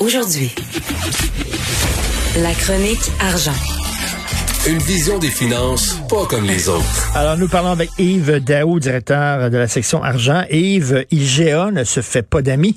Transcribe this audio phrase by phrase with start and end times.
[0.00, 0.54] Aujourd'hui,
[2.40, 3.58] la chronique argent.
[4.70, 7.16] Une vision des finances pas comme les autres.
[7.16, 10.42] Alors, nous parlons avec Yves Daou, directeur de la section argent.
[10.52, 12.76] Yves, IGA ne se fait pas d'amis?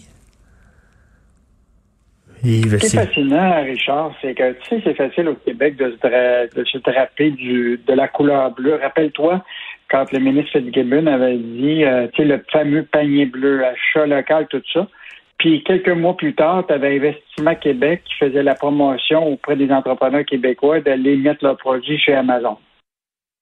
[2.43, 5.95] Yves, Ce qui est fascinant, Richard, c'est que, tu sais, c'est facile au Québec de
[6.01, 8.79] se, de se draper du, de la couleur bleue.
[8.81, 9.45] Rappelle-toi,
[9.91, 14.47] quand le ministre Fitzgibbon avait dit, euh, tu sais, le fameux panier bleu, achat local,
[14.49, 14.87] tout ça.
[15.41, 19.71] Puis quelques mois plus tard, tu avais Investissement Québec qui faisait la promotion auprès des
[19.71, 22.57] entrepreneurs québécois d'aller mettre leurs produits chez Amazon.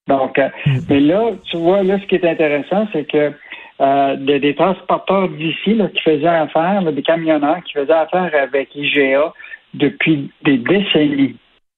[0.08, 0.80] Donc, euh, mm.
[0.90, 3.34] mais là, tu vois, là, ce qui est intéressant, c'est que
[3.82, 9.34] euh, des, transporteurs d'ici qui faisaient affaire, des camionneurs qui faisaient affaire avec IGA
[9.74, 11.36] depuis des décennies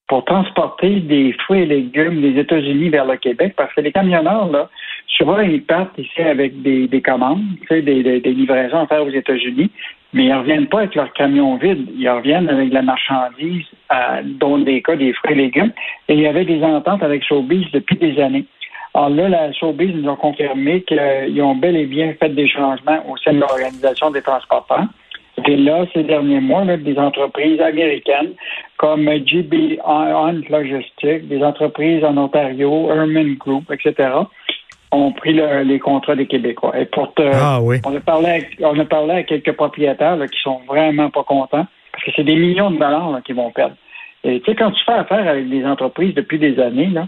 [0.08, 4.52] pour transporter des fruits et légumes des États-Unis vers le Québec, parce que les camionneurs,
[4.52, 4.70] là,
[5.08, 9.70] souvent, ils partent ici avec des, des commandes, des, livraisons à faire aux États-Unis,
[10.14, 11.88] mais ils reviennent pas avec leur camion vide.
[11.98, 13.66] Ils reviennent avec de la marchandise,
[14.40, 15.72] dont des cas des fruits et légumes.
[16.08, 18.46] Et il y avait des ententes avec Sobeys depuis des années.
[18.94, 23.16] Alors là, la nous a confirmé qu'ils ont bel et bien fait des changements au
[23.18, 24.88] sein de l'Organisation des transporteurs.
[25.48, 28.34] Et là, ces derniers mois, des entreprises américaines
[28.78, 34.10] comme GB Hunt Logistics, des entreprises en Ontario, Herman Group, etc.,
[34.92, 36.78] ont pris les contrats des Québécois.
[36.78, 37.78] Et pour ah, oui.
[37.86, 42.04] on a parlé, on a parlé à quelques propriétaires qui sont vraiment pas contents parce
[42.04, 43.76] que c'est des millions de dollars qui vont perdre.
[44.24, 47.08] Et tu sais, quand tu fais affaire avec des entreprises depuis des années, là,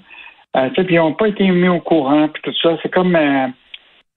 [0.55, 3.47] euh, puis ils n'ont pas été mis au courant, puis tout ça, c'est comme euh,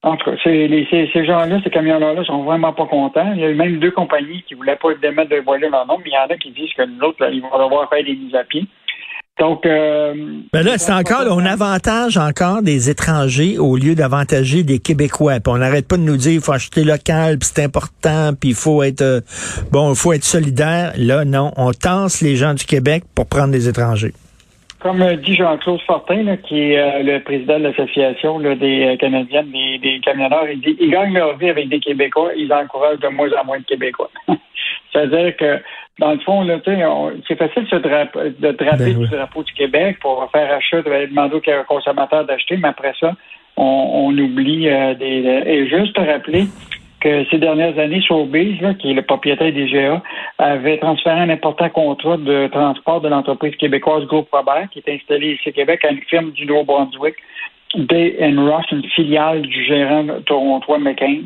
[0.03, 3.33] entre ces, ces, gens-là, ces camionneurs-là sont vraiment pas contents.
[3.35, 5.99] Il y a eu même deux compagnies qui voulaient pas démettre de voiler leur nom,
[5.99, 8.15] mais il y en a qui disent que nous autres, ils vont devoir faire des
[8.15, 8.67] mises à pied.
[9.39, 10.15] Donc, euh,
[10.53, 15.41] ben là, c'est encore, on avantage encore des étrangers au lieu d'avantager des Québécois.
[15.41, 18.51] Puis on n'arrête pas de nous dire, il faut acheter local, puis c'est important, puis
[18.51, 19.21] il faut être, euh,
[19.71, 20.95] bon, il faut être solidaire.
[20.97, 24.15] Là, non, on tense les gens du Québec pour prendre des étrangers.
[24.81, 29.79] Comme dit Jean-Claude Fortin, qui est euh, le président de l'association des euh, Canadiennes, des,
[29.79, 33.29] des, camionneurs, il dit, ils gagnent leur vie avec des Québécois, ils encouragent de moins
[33.39, 34.11] en moins de Québécois.
[34.97, 35.61] C'est-à-dire que
[35.99, 36.47] dans le fond,
[37.29, 40.83] c'est facile de, se draper, de draper ben du drapeau du Québec pour faire achat,
[40.83, 43.13] de demander aux consommateurs d'acheter, mais après ça,
[43.57, 45.43] on, oublie euh, des.
[45.47, 46.45] Et juste rappeler
[47.01, 50.03] que ces dernières années, Showbiz, qui est le propriétaire des GA,
[50.39, 55.33] avait transféré un important contrat de transport de l'entreprise québécoise Groupe Robert, qui est installée
[55.33, 57.17] ici au Québec, à une firme du Nouveau-Brunswick,
[57.75, 61.23] Day Ross, une filiale du gérant torontois McCain.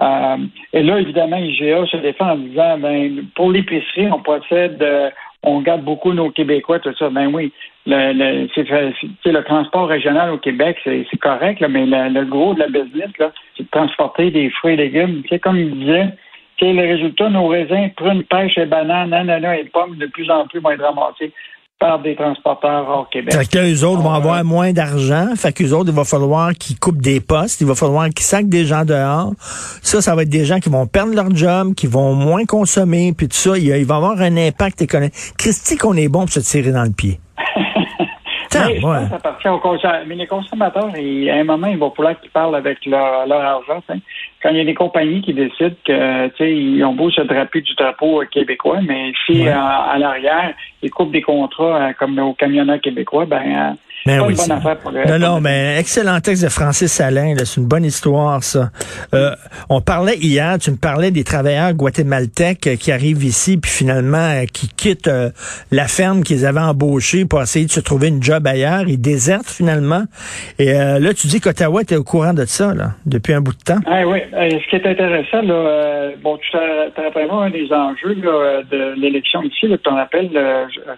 [0.00, 0.36] Euh,
[0.72, 5.10] et là, évidemment, IGA se défend en disant, ben, pour l'épicerie, on possède, euh,
[5.42, 7.10] on garde beaucoup nos Québécois, tout ça.
[7.10, 7.52] Ben oui,
[7.86, 12.68] le, le, c'est, le transport régional au Québec, c'est, correct, mais le, gros de la
[12.68, 15.22] business, là, c'est de transporter des fruits et légumes.
[15.28, 16.08] Sais, comme il disait,
[16.58, 20.46] c'est le résultat, nos raisins, prunes, pêches et bananes, ananas et pommes de plus en
[20.46, 21.32] plus vont être ramassés
[21.80, 23.34] par des transporteurs hors Québec.
[23.34, 25.28] Fait qu'eux autres vont avoir moins d'argent.
[25.34, 27.62] Fait qu'eux autres, il va falloir qu'ils coupent des postes.
[27.62, 29.32] Il va falloir qu'ils sacent des gens dehors.
[29.82, 33.14] Ça, ça va être des gens qui vont perdre leur job, qui vont moins consommer,
[33.16, 33.56] puis tout ça.
[33.56, 35.14] Il, va avoir un impact économique.
[35.38, 37.18] Christy, qu'on est bon pour se tirer dans le pied.
[38.54, 40.04] Mais, ça appartient aux consommateurs.
[40.06, 43.82] Mais les consommateurs, à un moment, il va falloir qu'ils parlent avec leur, leur argent.
[44.42, 47.20] Quand il y a des compagnies qui décident que, tu sais, ils ont beau se
[47.20, 52.34] draper du drapeau québécois, mais si à, l'arrière, ils coupent des contrats euh, comme aux
[52.34, 53.72] camionneurs québécois, ben euh,
[54.06, 54.34] ben oui,
[55.08, 57.34] non, non, mais excellent texte de Francis Alain.
[57.44, 58.70] C'est une bonne histoire, ça.
[59.14, 59.32] Euh,
[59.68, 64.16] on parlait hier, tu me parlais des travailleurs guatémaltèques euh, qui arrivent ici, puis finalement,
[64.16, 65.10] euh, qui quittent
[65.70, 68.84] la ferme qu'ils avaient embauchée pour essayer de se trouver une job ailleurs.
[68.88, 70.04] Ils désertent finalement.
[70.58, 73.62] Et là, tu dis qu'Ottawa était au courant de ça, là, depuis un bout de
[73.62, 73.80] temps.
[73.86, 74.20] Ah oui.
[74.32, 79.42] ce qui est intéressant, là, bon, tu te rappelles un des enjeux là, de l'élection
[79.42, 80.30] ici, là, tu rappelles,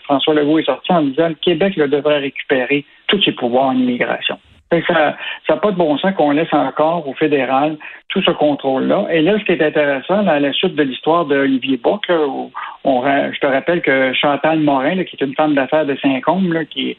[0.05, 3.77] François Legault est sorti en disant le Québec là, devrait récupérer tous ses pouvoirs en
[3.77, 4.39] immigration.
[4.87, 5.17] Ça
[5.51, 7.77] n'a pas de bon sens qu'on laisse encore au fédéral
[8.09, 9.07] tout ce contrôle-là.
[9.11, 13.47] Et là, ce qui est intéressant, à la suite de l'histoire d'Olivier Bock, je te
[13.47, 16.97] rappelle que Chantal Morin, qui est une femme d'affaires de Saint-Côme, qui,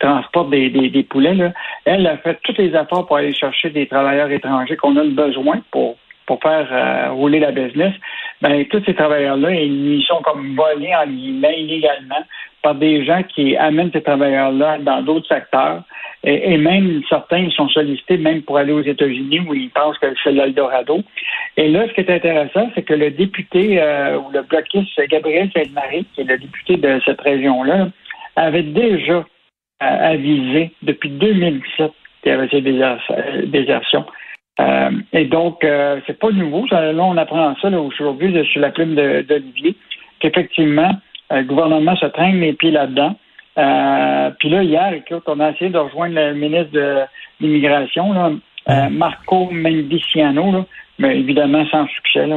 [0.00, 1.52] transporte des, poulets,
[1.84, 5.60] elle a fait tous les efforts pour aller chercher des travailleurs étrangers qu'on a besoin
[5.70, 5.96] pour
[6.32, 7.92] pour faire euh, rouler la business,
[8.40, 12.24] ben, tous ces travailleurs-là, ils sont comme volés en guillemets illégalement
[12.62, 15.82] par des gens qui amènent ces travailleurs-là dans d'autres secteurs.
[16.24, 20.06] Et, même certains ils sont sollicités même pour aller aux États-Unis où ils pensent que
[20.24, 21.00] c'est l'Eldorado.
[21.58, 25.50] Et là, ce qui est intéressant, c'est que le député euh, ou le bloquiste Gabriel
[25.54, 27.88] Sainte-Marie, qui est le député de cette région-là,
[28.36, 29.24] avait déjà euh,
[29.80, 31.90] avisé depuis 2017
[32.22, 32.62] qu'il y avait ces
[33.48, 34.06] désertions.
[34.60, 36.66] Euh, et donc, euh, c'est pas nouveau.
[36.70, 39.76] là, on apprend ça aujourd'hui sur la plume d'Olivier.
[40.20, 40.92] qu'effectivement,
[41.30, 43.16] le gouvernement se traîne les pieds là-dedans.
[44.38, 47.00] puis là, hier, écoute, on a essayé de rejoindre le ministre de
[47.40, 48.40] l'immigration,
[48.90, 50.66] Marco Mendiciano,
[51.02, 52.26] mais évidemment sans succès.
[52.26, 52.36] Là,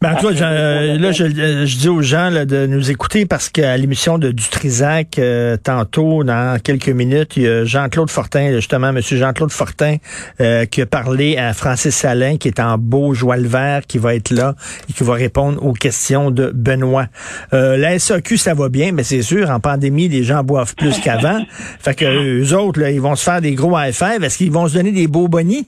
[0.00, 3.76] ben, toi, euh, là, je, je, dis aux gens là, de nous écouter parce qu'à
[3.76, 9.16] l'émission de Dutrisac, euh, tantôt, dans quelques minutes, il y a Jean-Claude Fortin, justement, Monsieur
[9.16, 9.96] Jean-Claude Fortin,
[10.40, 13.98] euh, qui a parlé à Francis Salin, qui est en beau joie le vert, qui
[13.98, 14.54] va être là
[14.88, 17.06] et qui va répondre aux questions de Benoît.
[17.50, 21.40] la SAQ, ça va bien, mais c'est sûr, en pandémie, les gens boivent plus qu'avant.
[21.80, 24.22] fait que eux autres, là, ils vont se faire des gros AFF.
[24.22, 25.66] Est-ce qu'ils vont se donner des beaux bonnies?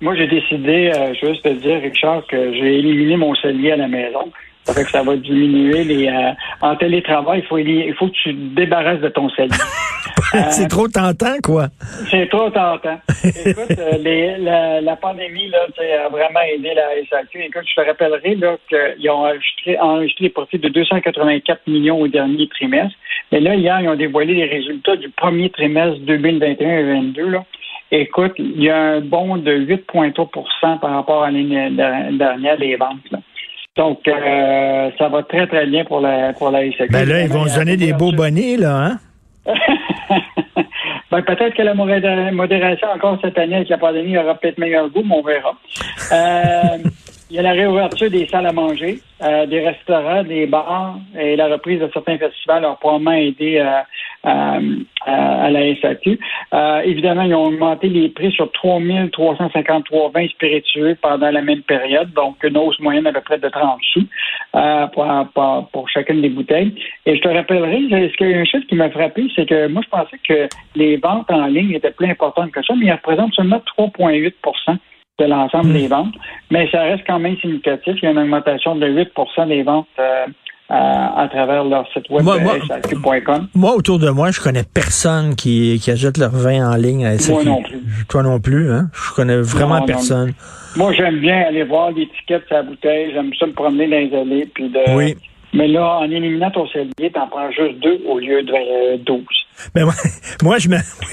[0.00, 3.88] Moi, j'ai décidé, euh, juste de dire, Richard, que j'ai éliminé mon cellier à la
[3.88, 4.30] maison.
[4.62, 6.08] Ça fait que ça va diminuer les.
[6.08, 9.50] Euh, en télétravail, il faut, il faut que tu te débarrasses de ton cellier.
[10.50, 11.68] c'est euh, trop tentant, quoi.
[12.10, 13.00] C'est trop tentant.
[13.24, 15.66] Écoute, les, la, la, pandémie là,
[16.04, 17.44] a vraiment aidé la SAQ.
[17.44, 22.08] Écoute, je te rappellerai là, qu'ils ont enregistré, enregistré des profits de 284 millions au
[22.08, 22.94] dernier trimestre.
[23.32, 27.28] Mais là, hier, ils ont dévoilé les résultats du premier trimestre 2021 et 2022.
[27.30, 27.44] Là.
[27.90, 31.70] Écoute, il y a un bond de 8,3% par rapport à l'année
[32.12, 32.98] dernière des ventes.
[33.76, 36.92] Donc, euh, ça va très, très bien pour la, pour la SAQ.
[36.92, 38.98] Ben là, ils vont se donner des beaux bonnets, là, hein?
[41.10, 45.02] ben, peut-être que la modération encore cette année avec la pandémie aura peut-être meilleur goût,
[45.04, 45.54] mais on verra.
[46.12, 46.78] Euh,
[47.30, 51.36] il y a la réouverture des salles à manger, euh, des restaurants, des bars et
[51.36, 53.64] la reprise de certains festivals ont probablement aidé
[54.26, 54.76] euh,
[55.06, 56.18] à la SAQ.
[56.52, 62.12] Euh, évidemment, ils ont augmenté les prix sur 3353 vins spiritueux pendant la même période,
[62.12, 64.06] donc une hausse moyenne à peu près de 30 sous
[64.92, 66.74] pour, pour, chacune des bouteilles.
[67.06, 69.68] Et je te rappellerai, ce qu'il y a un chiffre qui m'a frappé, c'est que
[69.68, 72.92] moi, je pensais que les ventes en ligne étaient plus importantes que ça, mais ils
[72.92, 74.78] représentent seulement 3,8%
[75.18, 75.90] de l'ensemble des hmm.
[75.90, 76.14] ventes,
[76.50, 77.96] mais ça reste quand même significatif.
[78.00, 80.26] Il y a une augmentation de 8% des ventes euh,
[80.68, 82.38] à, travers leur site web moi,
[83.54, 87.14] moi, autour de moi, je connais personne qui, qui achète leur vin en ligne à
[87.30, 87.80] Moi non plus.
[88.08, 88.90] Toi non plus, hein?
[88.92, 90.34] Je connais vraiment personne.
[90.76, 93.12] Moi, j'aime bien aller voir l'étiquette de sa bouteille.
[93.12, 94.50] J'aime ça me promener dans les allées.
[94.54, 94.94] Puis de...
[94.96, 95.16] Oui.
[95.54, 99.24] Mais là, en éliminant ton cellier, t'en prends juste deux au lieu de 12.
[99.74, 99.94] Mais moi,
[100.42, 100.76] moi je me.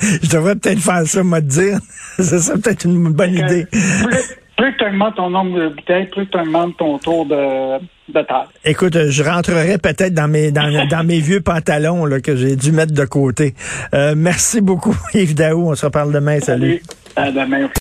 [0.00, 1.78] je devrais peut-être faire ça, moi, te dire.
[2.18, 3.66] Ça serait peut-être une bonne idée.
[3.66, 4.36] Plus,
[4.76, 8.46] tu augmentes ton nombre de bouteilles, plus tu augmentes ton tour de, de taille.
[8.64, 12.72] Écoute, je rentrerai peut-être dans mes dans, dans mes vieux pantalons là, que j'ai dû
[12.72, 13.54] mettre de côté.
[13.94, 15.70] Euh, merci beaucoup, Yves Daou.
[15.70, 16.40] On se reparle demain.
[16.40, 16.82] Salut.
[17.14, 17.28] Salut.
[17.28, 17.68] À demain.